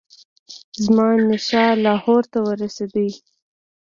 زمانشاه 0.83 1.71
لاهور 1.85 2.23
ته 2.31 2.37
ورسېدی. 2.47 3.09